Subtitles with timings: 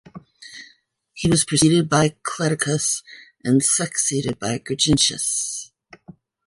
[1.13, 3.03] He was preceded by Cledaucus
[3.43, 5.69] and succeeded by Gurgintius.